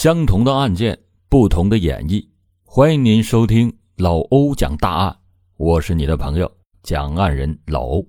[0.00, 2.26] 相同的案件，不同的演绎。
[2.64, 5.14] 欢迎您收听老欧讲大案，
[5.58, 6.50] 我是你的朋友
[6.82, 8.06] 讲案人老欧。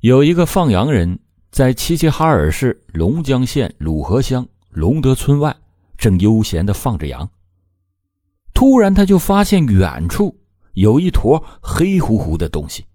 [0.00, 1.18] 有一个放羊人，
[1.50, 5.54] 在齐齐哈尔市龙江县鲁河乡龙德村外，
[5.98, 7.28] 正悠闲的放着羊。
[8.54, 10.34] 突然，他就发现远处
[10.72, 12.86] 有一坨黑乎乎的东西，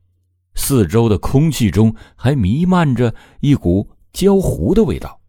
[0.56, 5.20] 四周的空气中还弥漫着一股焦糊的味道。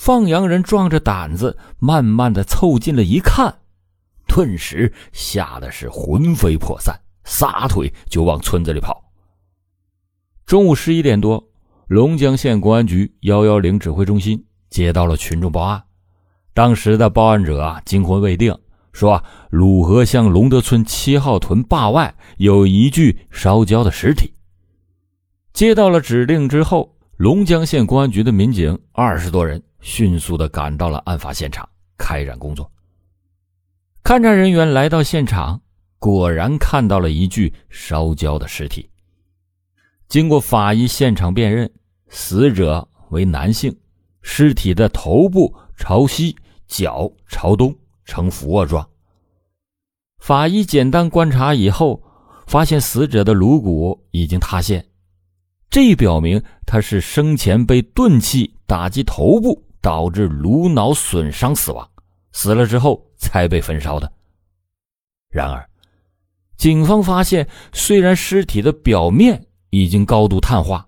[0.00, 3.54] 放羊人壮着胆子，慢慢的凑近了一看，
[4.26, 9.04] 顿时吓得是魂飞魄散，撒腿就往村子里跑。
[10.46, 11.46] 中午十一点多，
[11.86, 15.84] 龙江县公安局幺幺零指挥中心接到了群众报案，
[16.54, 18.58] 当时的报案者啊惊魂未定，
[18.94, 24.32] 说鲁河乡龙德村七号屯坝外有一具烧焦的尸体。
[25.52, 29.62] 接到了指令之后，龙江县公安局的民警二十多人。
[29.80, 32.72] 迅速的赶到了案发现场，开展工作。
[34.02, 35.60] 勘查人员来到现场，
[35.98, 38.88] 果然看到了一具烧焦的尸体。
[40.08, 41.70] 经过法医现场辨认，
[42.08, 43.78] 死者为男性，
[44.22, 46.34] 尸体的头部朝西，
[46.66, 48.88] 脚朝东，呈俯卧状。
[50.20, 52.02] 法医简单观察以后，
[52.46, 54.82] 发现死者的颅骨已经塌陷，
[55.70, 59.64] 这表明他是生前被钝器打击头部。
[59.82, 61.90] 导致颅脑损伤死亡，
[62.32, 64.12] 死了之后才被焚烧的。
[65.30, 65.66] 然而，
[66.58, 70.86] 警方发现，虽然尸体的表面已经高度碳化，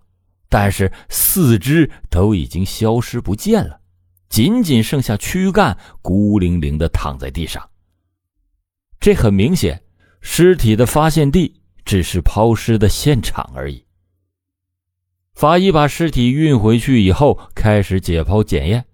[0.51, 3.81] 但是四肢都已经消失不见了，
[4.29, 7.67] 仅仅剩下躯干孤零零的躺在地上。
[9.01, 9.83] 这很明显，
[10.21, 13.83] 尸体的发现地只是抛尸的现场而已。
[15.35, 18.85] 法医把尸体运回去以后，开始解剖检验，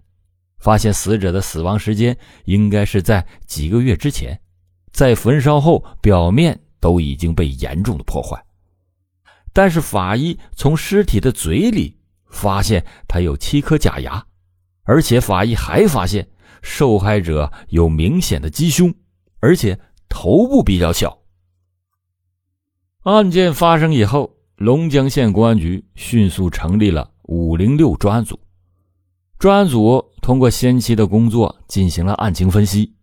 [0.57, 4.39] 发现死者的死亡时间应该是在几个月之前，
[4.91, 8.43] 在焚烧后表面都已经被严重的破坏。
[9.53, 11.97] 但是法医从尸体的嘴里
[12.29, 14.25] 发现他有七颗假牙，
[14.83, 16.27] 而且法医还发现
[16.61, 18.93] 受害者有明显的鸡胸，
[19.39, 19.77] 而且
[20.07, 21.19] 头部比较小。
[23.03, 24.38] 案件发生以后。
[24.59, 28.37] 龙江县公安局迅速成立了五零六专案组，
[29.37, 32.93] 专案组通过先期的工作进行了案情分析，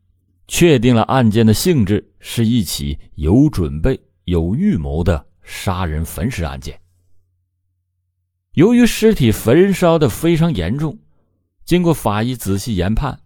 [0.46, 6.78] 确定了案件的性质是一起有准备、有预谋的杀人焚尸案件。
[8.52, 10.98] 由于尸体焚烧的非常严重，
[11.64, 13.18] 经过法医仔细研判，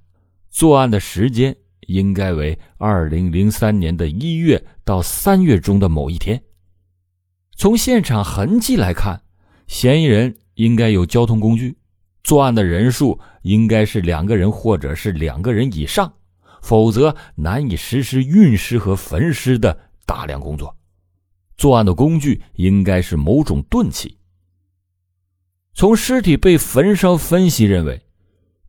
[0.51, 1.57] 作案的时间
[1.89, 6.41] 应该为二零零三年的一月到三月中的某一天。
[7.61, 9.21] 从现场痕迹来看，
[9.67, 11.77] 嫌疑人应该有交通工具，
[12.25, 16.11] 作案的人数应该是两个人或者是两个人以上，
[16.63, 20.75] 否则难以实施运尸和焚尸的大量工作。
[21.59, 24.17] 作案的工具应该是某种钝器。
[25.75, 28.01] 从尸体被焚烧分析认为，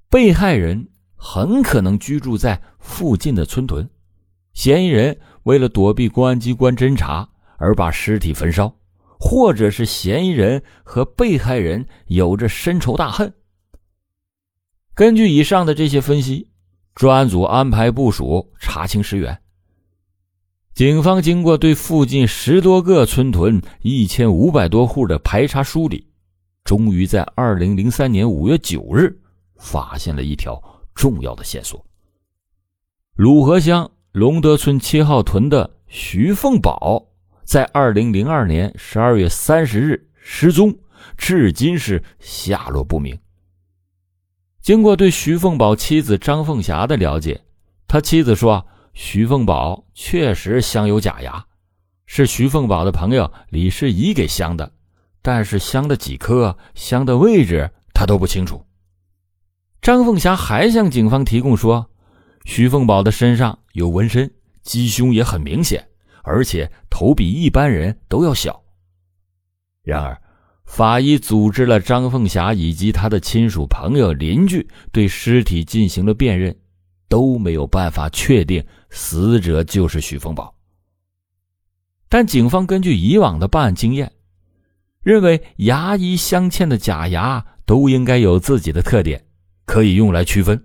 [0.10, 3.90] 被害人很可能居住在附近的村屯，
[4.52, 8.76] 嫌疑人为了躲避公安机关侦查而把尸体焚烧。
[9.24, 13.32] 或者是嫌疑人和被害人有着深仇大恨。
[14.96, 16.50] 根据以上的这些分析，
[16.96, 19.40] 专案组安排部署查清尸源。
[20.74, 26.08] 警方经过对附近十多个村屯一千五百多户的排查梳理，
[26.64, 29.16] 终于在二零零三年五月九日
[29.56, 30.60] 发现了一条
[30.96, 31.86] 重要的线索：
[33.16, 37.06] 鲁河乡龙德村七号屯的徐凤宝。
[37.44, 40.78] 在二零零二年十二月三十日失踪，
[41.18, 43.18] 至今是下落不明。
[44.62, 47.42] 经过对徐凤宝妻子张凤霞的了解，
[47.88, 51.44] 他妻子说，徐凤宝确实镶有假牙，
[52.06, 54.72] 是徐凤宝的朋友李世仪给镶的，
[55.22, 58.64] 但是镶的几颗、镶的位置他都不清楚。
[59.82, 61.90] 张凤霞还向警方提供说，
[62.46, 65.88] 徐凤宝的身上有纹身，鸡胸也很明显。
[66.24, 68.64] 而且头比一般人都要小。
[69.84, 70.22] 然而，
[70.66, 76.56] 法医组织了张凤霞以及她的亲属、朋友、邻居对尸体进行了辨认，
[77.10, 80.56] 都没有办法确定死者就是许凤宝。
[82.08, 84.12] 但警方根据以往的办案经验，
[85.02, 89.26] 认为牙医镶嵌的假牙都应该有自己的特点，
[89.66, 90.64] 可以用来区分。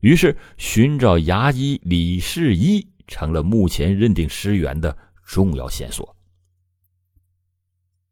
[0.00, 2.86] 于是，寻找牙医李世一。
[3.06, 6.14] 成了目前认定尸源的重要线索。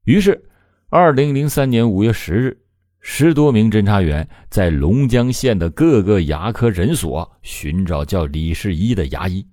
[0.05, 0.49] 于是，
[0.89, 2.59] 二零零三年五月十日，
[3.01, 9.47] 十多名侦查员在龙江县的各个牙科诊所寻找叫李世一的牙医。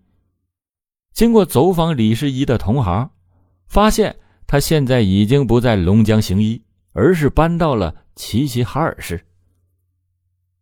[1.13, 3.11] 经过走访李世一的同行，
[3.67, 4.15] 发现
[4.47, 6.63] 他现在已经不在龙江行医，
[6.93, 9.25] 而是搬到了齐齐哈尔市。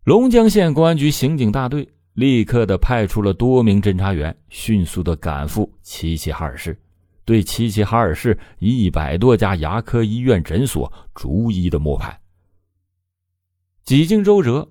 [0.03, 6.75] 龙江县公安局刑警大队立刻的派出了多名侦查员，迅速的赶赴齐齐哈尔市，
[7.23, 12.19] 对齐齐哈尔市一百多家牙科医院诊所逐一的摸排。
[13.83, 14.67] 几经周折，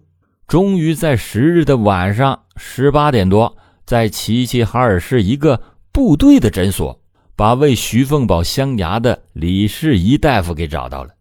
[0.48, 5.62] 终于在十日的晚上十八点多，在齐齐哈尔市一个
[5.92, 7.00] 部队的诊所，
[7.36, 11.14] 把为徐凤宝镶牙的李世宜大夫给找到了。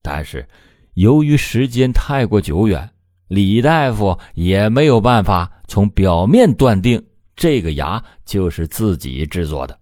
[0.00, 0.48] 但是，
[0.94, 2.88] 由于时间太过久远，
[3.32, 7.02] 李大夫也没有办法从表面断定
[7.34, 9.78] 这个牙就是自己制作的，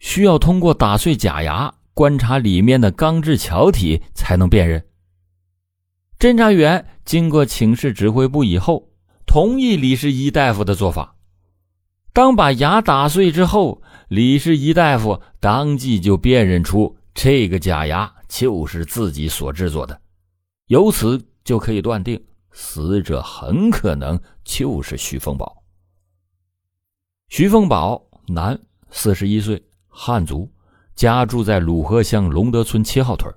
[0.00, 4.84] 需要通过打碎假牙，观察里面的钢制桥体才能辨认。
[6.18, 8.86] 侦查员经过请示指挥部以后，
[9.24, 11.16] 同意李世一大夫的做法。
[12.12, 19.98] 当把牙打碎之后，李世一大夫当即就辨认出这个假牙就是自己所制作的，
[20.66, 22.22] 由此就可以断定
[22.60, 25.62] 死者很可能就是徐凤宝。
[27.28, 28.58] 徐凤宝，男，
[28.90, 30.50] 四十一岁，汉族，
[30.96, 33.32] 家住在鲁河乡龙德村七号屯。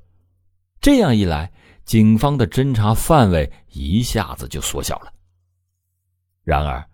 [0.81, 1.51] 这样一来。
[1.83, 5.11] 警方的侦查范围一下子就缩小了。
[6.43, 6.87] 然而，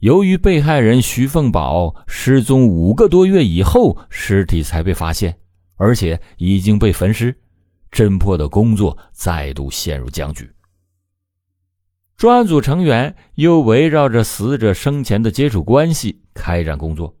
[0.00, 5.38] 由于被害人徐凤宝失踪五个多月以后，尸体才被发现，
[5.76, 7.38] 而且已经被焚尸，
[7.90, 10.50] 侦破的工作再度陷入僵局。
[12.22, 17.12] 专案组成员又围绕着死者生前的接触关系开展工作，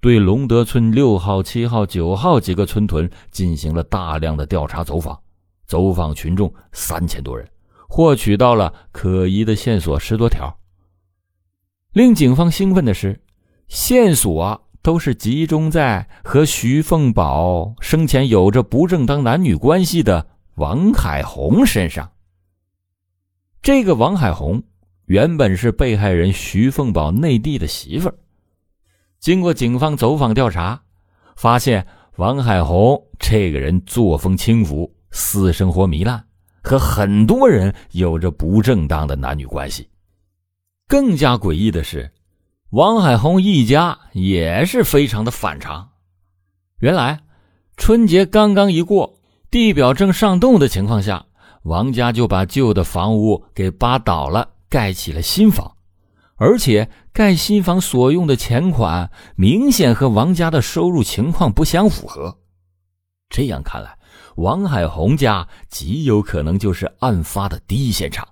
[0.00, 5.20] 对龙德村六号、七号、九号几个村屯进行了大量的调查走访。
[5.66, 7.46] 走访群众三千多人，
[7.90, 10.50] 获取到了可疑的线索十多条。
[11.92, 13.20] 令警方兴奋的是，
[13.68, 22.10] 线索都是集中在和徐凤宝生前有着不正当男女关系的王海红身上。
[23.62, 24.62] 这个王海红
[25.06, 28.14] 原本是被害人徐凤宝内地的媳妇儿。
[29.18, 30.80] 经过警方走访调查，
[31.36, 34.92] 发现王海红这个人作风轻浮。
[35.10, 36.22] 私生活糜烂，
[36.62, 39.88] 和很多人有着不正当的男女关系。
[40.86, 42.12] 更加诡异的是，
[42.70, 45.88] 王海红一家也是非常的反常。
[46.80, 47.20] 原来，
[47.78, 49.18] 春节刚刚一过，
[49.50, 51.24] 地表正上冻的情况下，
[51.62, 55.76] 王家就把旧的房屋给扒倒了，盖起了新房，
[56.36, 62.38] 而且盖新房所用的钱款明显和王家的收入情况不相符合。
[63.28, 63.96] 这样看来。
[64.36, 68.28] 王海红家极有可能就是案发的第一现场，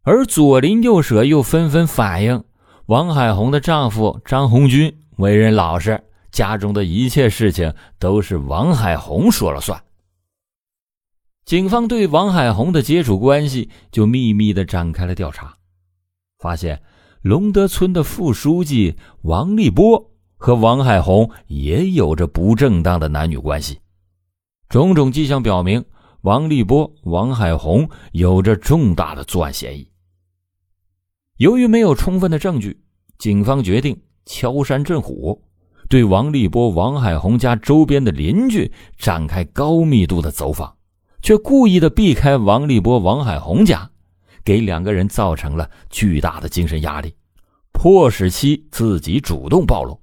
[0.00, 2.42] 而左邻右舍又纷纷反映，
[2.86, 6.02] 王海红的丈夫张红军为人老实，
[6.32, 9.78] 家中的一切事情都是王海红说了算。
[11.50, 15.56] 警方对王海红的接触关系就秘密的展开了调查，
[16.38, 16.80] 发现
[17.22, 23.80] 龙德村的副书记王立波和王海红也有着不正当的男女关系。
[24.68, 25.84] 种种迹象表明，
[26.20, 29.90] 王立波、王海红有着重大的作案嫌疑。
[31.38, 32.80] 由于没有充分的证据，
[33.18, 35.42] 警方决定敲山震虎，
[35.88, 40.76] 对王立波、王海红家周边的邻居展开高密度的走访，
[41.22, 43.88] 却故意的避开王立波、王海红家，
[44.44, 47.14] 给两个人造成了巨大的精神压力，
[47.72, 50.00] 迫使其自己主动暴露，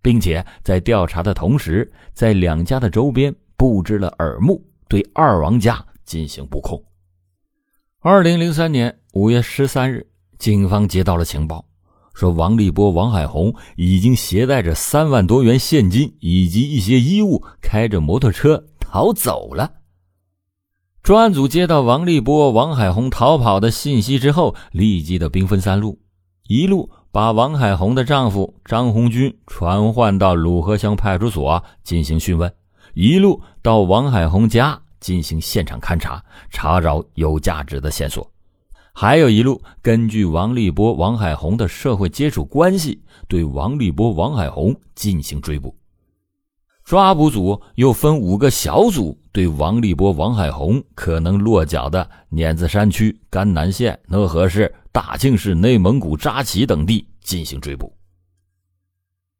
[0.00, 3.34] 并且在调查的同时，在两家的周边。
[3.60, 6.82] 布置了耳目，对二王家进行布控。
[8.00, 10.06] 二零零三年五月十三日，
[10.38, 11.62] 警方接到了情报，
[12.14, 19.70] 说王立波、王海红已经携带着三万多元现金以及一些衣物，开着摩托车逃走了。
[21.02, 25.98] 专案组接到王立波、王海红逃跑的信息之后，立即的兵分三路，
[26.46, 32.52] 一路把王海红的丈夫张红军传唤到鲁河乡派出所进行讯问。
[32.92, 38.22] 一路到王海红家进行现场勘查，查找有价值的线索；
[38.92, 45.74] 还有一路根据王立波、王海红的社会接触关系，对王立波、王海红进行追捕。
[46.90, 57.96] 抓捕组又分五个小组，对王立波、王海红可能落脚的碾子山区、甘南县、讷河市、大庆市、内蒙古扎旗等地进行追捕。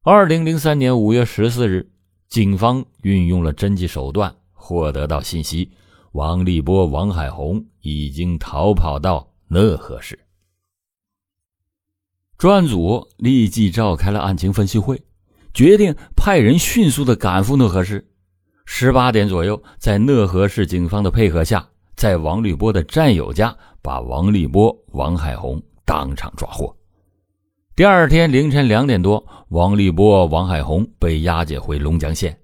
[0.05, 1.91] 二零零三年五月十四日。
[2.29, 5.73] 警方运用了侦缉手段，获得到信息：
[6.13, 10.17] 王立波、王海红已经逃跑到讷河市。
[12.39, 15.03] 专案组立即召开了案情分析会，
[15.53, 18.07] 决定派人迅速的赶赴讷河市。
[18.65, 26.75] 十八点左右，在讷河市警方的配合下，在王立波的战友家把王立波、王海红当场抓获。
[27.75, 32.39] 第二天凌晨两点多，王立波、王海红被押解回龙江县，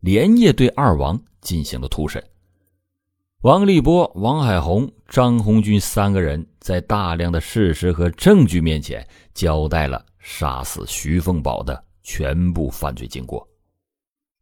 [0.00, 2.22] 连夜对二王进行了突审。
[3.42, 9.04] 王立波、王海红、张红军三个人在大量的事实和证据面前，
[9.34, 13.46] 交代了杀死徐凤宝的全部犯罪经过。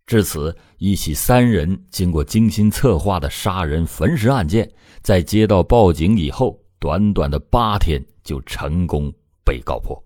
[0.06, 4.68] 至此，一起三人经过精心策划的杀人焚尸案件，
[5.02, 9.12] 在接到报警以后，短短的八天就成功
[9.44, 10.02] 被告破。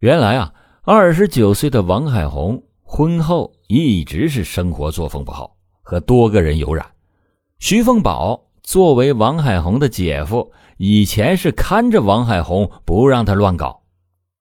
[0.00, 5.56] 原来啊，二十九岁的王海红婚后一直是生活作风不好。
[5.86, 6.90] 和多个人有染，
[7.58, 13.82] 徐凤宝作为王海红的姐夫，以前是看着王海红不让他乱搞。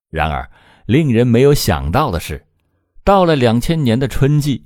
[0.09, 0.49] 然而，
[0.85, 2.45] 令人没有想到的是，
[3.03, 4.65] 到了两千年的春季，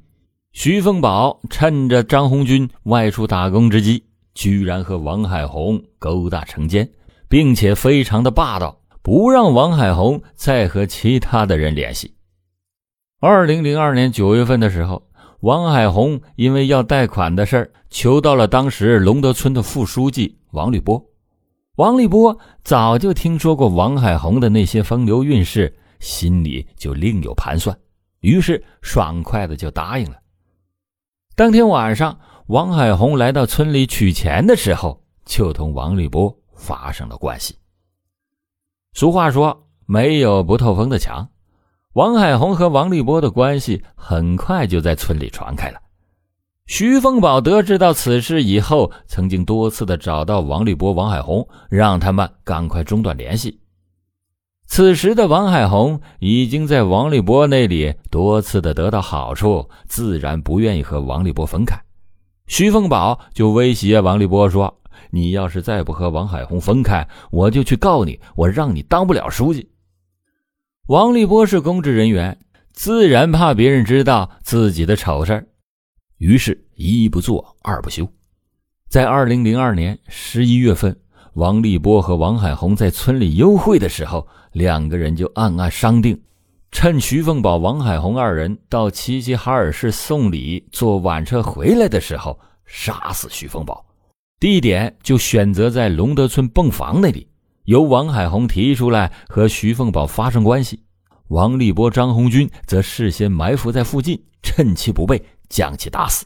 [0.52, 6.90] 徐凤宝趁着张红军外出打工之机，居然和王海红勾搭成奸，
[7.28, 12.14] 并且非常的霸道，不让王海红再和其他的人联系。
[13.20, 15.04] 二零零二年九月份的时候。
[15.42, 21.00] 王海红因为要贷款的事儿，求到了当时龙德村的副书记王立波。
[21.76, 27.78] 王立波早就听说过王海红的那些风流韵事，心里就另有盘算，
[28.20, 30.18] 于是爽快的就答应了。
[31.36, 37.56] 当天晚上，王海红来到村里取钱的时候，就同王立波发生了关系。
[38.94, 41.30] 俗话说：“没有不透风的墙。”
[41.94, 45.80] 王海红和王立波的关系很快就在村里传开了。
[46.68, 53.60] 徐凤宝得知到此事以后，曾经多次的找到王立波、王海红，让他们赶快中断联系。
[54.68, 61.82] 此时的王海红已经在王立波那里多次的得到好处，自然不愿意和王立波分开。
[62.48, 69.70] 徐凤宝就威胁王立波说：“你要是再不和王海红分开，我就去告你，我让你当不了书记。”
[70.88, 72.38] 王立波是公职人员，
[72.72, 75.48] 自然怕别人知道自己的丑事
[76.18, 78.08] 于是，一不做二不休。
[78.90, 80.98] 在二零零二年十一月份，
[81.38, 86.20] 王立波和王海红在村里幽会的时候，两个人就暗暗商定，
[86.72, 93.86] 趁徐凤宝、王海红二人到齐齐哈尔市送礼、坐晚车回来的时候，杀死徐凤宝。
[94.40, 97.28] 地点就选择在龙德村泵房那里。
[97.66, 100.82] 由王海红提出来和徐凤宝发生关系，
[101.28, 106.26] 王立波、张红军则事先埋伏在附近，趁其不备将其打死。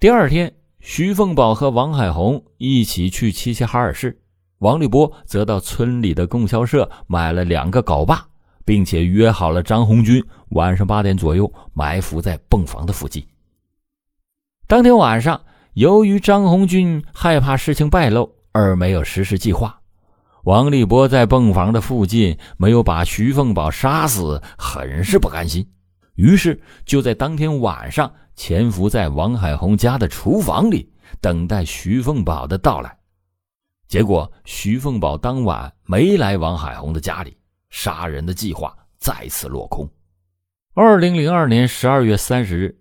[0.00, 0.54] 第二天，
[0.90, 4.18] 徐凤宝和王海红一起去齐齐哈尔市，
[4.60, 8.26] 王立波则到村里的供销社买了两个镐把，
[8.64, 13.22] 并且约好了张红军晚上八点左右埋伏在泵房的附近。
[14.66, 15.38] 当天晚上，
[15.74, 19.78] 由于张红军害怕事情败露而没有实施计划。
[20.44, 25.68] 王立波在泵房的附近没有把徐凤宝杀死，很是不甘心，
[26.18, 32.98] 于是就在当天晚上潜伏在王海红家的厨房里，等待徐凤宝的到来。
[33.86, 37.36] 结果徐凤宝当晚没来王海红的家里，
[37.70, 39.88] 杀人的计划再次落空。
[40.74, 42.76] 二零零二年十二月三十日，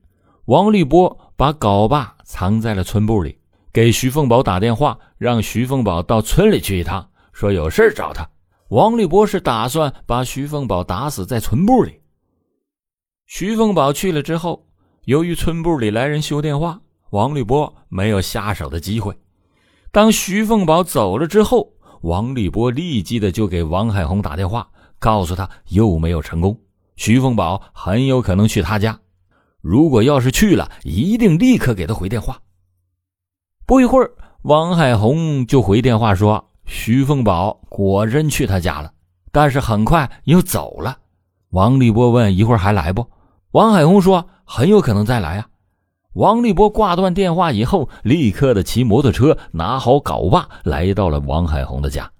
[0.45, 3.39] 王立波把镐把藏在了村部里，
[3.71, 7.07] 给徐凤宝打电话，让徐凤宝到村里去一趟。
[7.33, 8.27] 说有事找他，
[8.69, 12.01] 王立波是打算把徐凤宝打死在村部里。
[13.27, 14.65] 徐凤宝去了之后，
[15.03, 16.79] 由于村部里来人修电话，
[17.09, 19.13] 王立波没有下手的机会。
[19.91, 24.65] 当徐凤宝走了之后，王立波立即的就给王海红打电话，
[24.97, 26.57] 告诉他又没有成功，
[26.95, 28.97] 徐凤宝很有可能去他家，
[29.59, 32.39] 如果要是去了，一定立刻给他回电话。
[33.65, 34.09] 不一会儿，
[34.43, 36.49] 王海红就回电话说。
[36.65, 38.91] 徐凤宝果真去他家了，
[39.31, 40.97] 但是很快又走了。
[41.51, 43.05] 王立波问：“一会儿还来不？”
[43.57, 45.47] 王海红说：“很有可能再来啊。”
[46.13, 52.11] 王立波挂断电话以后，立刻的骑摩托车，拿好镐把，来到了王海红的家。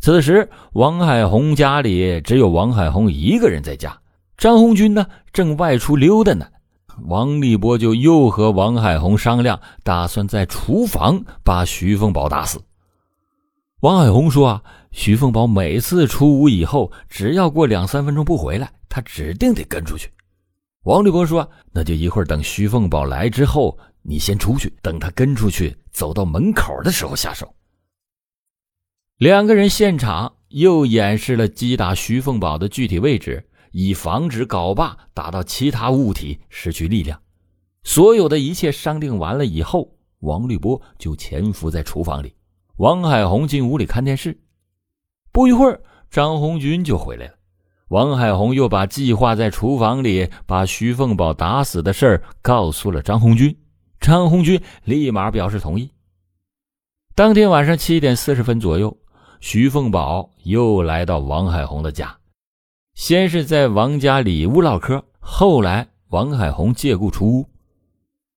[0.00, 3.98] 此时，王海红家里只有王海红一个人在家，
[4.38, 6.46] 张红军呢正外出溜达呢。
[7.02, 12.62] 王立波就又和王海红商量，打算在厨房把徐凤宝打死。
[13.80, 20.08] 王海红说：“啊，徐凤宝每次出屋以后，只要过两三分钟不回来，他指定得跟出去。”
[20.84, 27.54] 王立波说：“那就一会儿等徐凤宝来之后，你先出去，等他跟出去，走到门口的时候下手。”
[29.16, 37.18] 两个人现场又演示了击打徐凤宝的具体位置，以防止镐把打到其他物体失去力量。
[37.82, 42.34] 所有的一切商定完了以后，王立波就潜伏在厨房里，
[42.76, 44.38] 王海红进屋里看电视。
[45.32, 47.34] 不一会儿，张红军就回来了。
[47.94, 53.56] 王海红又把计划在厨房里把徐凤宝打死的事儿告诉了张红军，
[54.00, 55.88] 张红军立马表示同意。
[57.14, 58.98] 当天晚上七点四十分左右，
[59.38, 62.12] 徐凤宝又来到王海红的家，
[62.94, 67.48] 先是在王家里屋唠嗑，后来王海红借故出屋。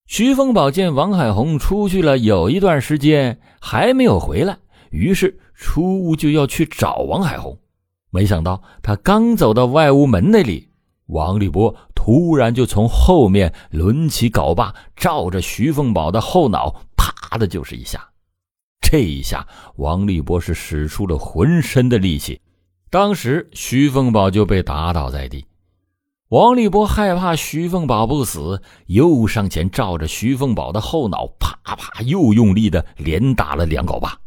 [0.06, 4.56] 徐凤宝见王海红出去了有一段时间还没有回来，
[4.92, 7.58] 于是出屋就要去找王海红。
[8.10, 10.68] 没想到他刚走到外屋门那里，
[11.06, 18.08] 王立波突然就从后面抡起镐把，照着徐凤宝的后脑，啪的就是一下。
[18.80, 19.46] 这一下，
[19.76, 22.40] 王立波是使出了浑身的力气，
[22.88, 25.44] 当时徐凤宝就被打倒在地。
[26.30, 34.18] 王立波害怕徐凤宝不死，又上前照着徐凤宝的后脑，啪啪又用力的连打了两镐把。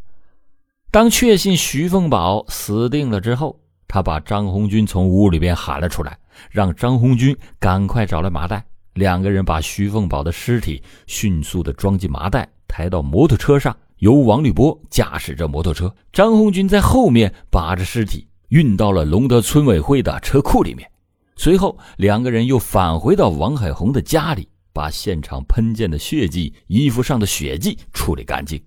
[0.92, 3.60] 当确信徐凤宝死定了之后，
[3.92, 6.18] 他把张红军从屋里边喊了出来，
[6.50, 8.64] 让张红军赶快找来麻袋。
[8.94, 20.90] 两个人把徐凤宝的尸体迅速的装进麻袋，抬到摩托车上，由王立波驾驶着摩托车，张红军在后面把着尸体运到了龙德村委会的车库里面。
[21.36, 28.64] 随后，两个人又返回到王海红的家里，把现场喷溅的血迹、衣服上的血迹处理干净，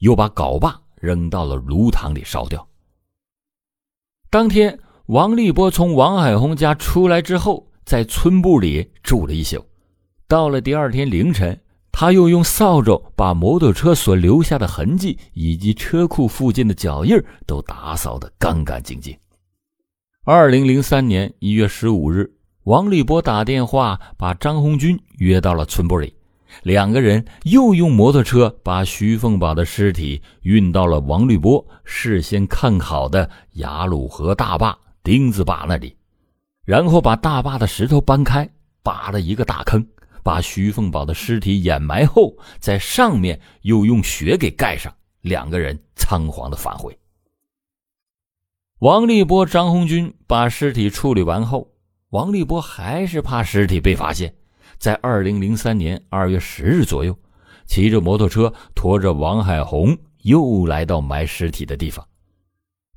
[0.00, 2.67] 又把镐把扔到了炉膛里烧掉。
[4.30, 9.64] 当天，王立波从王海红家出来之后，在村部里住了一宿。
[10.26, 11.58] 到了第二天凌晨，
[11.90, 19.16] 他又用扫帚把摩托车所留下的痕迹以及车库附近的脚印都打扫得干干净净。
[20.24, 22.30] 二零零三年一月十五日，
[22.64, 26.12] 王立波打电话把张红军约到了村部里。
[26.62, 35.96] 两个人又用摩托车把徐凤宝的尸体运到了王立波事先看好的雅鲁河大坝钉子坝那里，
[36.64, 38.48] 然后把大坝的石头搬开，
[38.82, 39.86] 扒了一个大坑，
[40.22, 44.94] 把徐凤宝的尸体掩埋后，在上面又用雪给盖上。
[45.22, 46.96] 两个人仓皇的返回。
[48.78, 51.72] 王立波、张红军把尸体处理完后，
[52.10, 54.32] 王立波还是怕尸体被发现。
[54.76, 57.16] 在二零零三年二月十日左右，
[57.66, 62.06] 骑着摩托车驮着王海红又来到埋尸体的地方。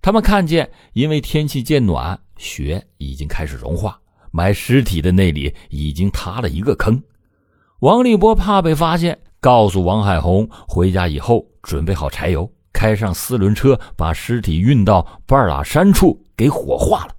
[0.01, 3.99] 他们看见，因为天气渐暖，雪已经开始融化，
[4.31, 7.01] 埋尸体的那里已经塌了一个坑。
[7.81, 17.15] 王立波怕被发现，告诉王海红，回家以后准备好柴油，开上四轮车，把尸体运到半拉山处给火化了。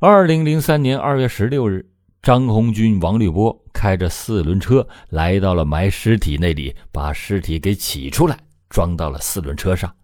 [0.00, 1.90] 二零零三年二月十六日。
[2.26, 8.36] 张红军、王立波开着四轮车来到了埋尸体那里，把尸体给起出来，
[8.68, 9.94] 装到了四轮车上。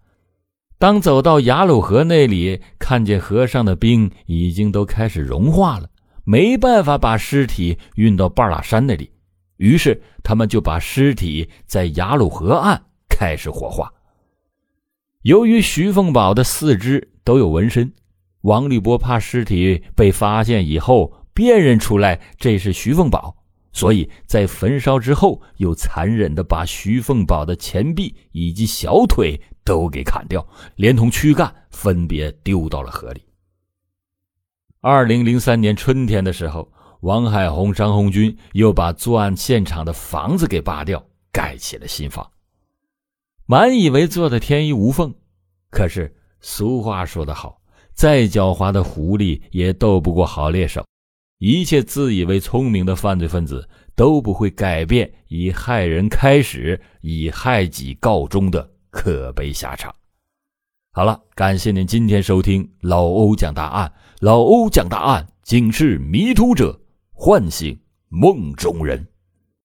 [0.79, 5.89] 当走到雅鲁河那里，看见河上的冰已经都开始融化了，
[6.23, 9.11] 没办法把尸体运到半拉山那里，
[9.57, 13.91] 于是他们就把尸体在雅鲁河岸开始火化。
[15.23, 17.91] 由于徐凤宝的四肢都有纹身，
[18.43, 21.13] 王立波怕尸体被发现以后。
[21.33, 23.35] 辨认出来这是徐凤宝，
[23.71, 33.23] 所以在焚烧之后，又残忍的把徐凤宝的前臂以及小腿都给砍掉，连同躯干分别丢到了河里。
[34.79, 42.29] 二零零三年春天的时候，王海红、张红军又把作案现场的房子给扒掉，盖起了新房。
[43.45, 45.13] 满以为做的天衣无缝，
[45.69, 47.59] 可是俗话说得好，
[47.93, 50.85] 再狡猾的狐狸也斗不过好猎手。
[51.39, 59.93] 一切自以为聪明的犯罪分子都不会改变以害人开始，以害己告终的可悲下场。
[60.91, 63.91] 好了，感谢您今天收听老欧讲大案。
[64.19, 66.79] 老欧讲大案，警示迷途者，
[67.11, 67.77] 唤醒
[68.09, 69.05] 梦中人。